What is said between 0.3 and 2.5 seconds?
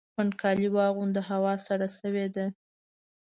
کالي واغونده! هوا سړه سوې ده